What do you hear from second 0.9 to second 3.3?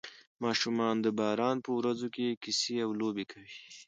د باران په ورځو کې کیسې او لوبې